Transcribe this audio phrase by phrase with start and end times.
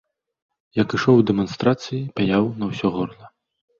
[0.81, 3.25] Як ішоў у дэманстрацыі, пяяў на ўсё горла.